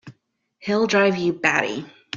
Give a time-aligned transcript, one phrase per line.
[0.57, 1.85] He'll drive you batty!